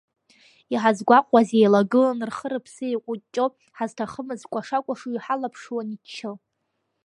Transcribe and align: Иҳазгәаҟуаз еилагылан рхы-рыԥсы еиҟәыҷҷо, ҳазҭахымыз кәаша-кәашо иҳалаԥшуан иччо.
Иҳазгәаҟуаз 0.73 1.49
еилагылан 1.57 2.19
рхы-рыԥсы 2.29 2.85
еиҟәыҷҷо, 2.87 3.45
ҳазҭахымыз 3.77 4.41
кәаша-кәашо 4.51 5.09
иҳалаԥшуан 5.11 5.87
иччо. 5.95 6.33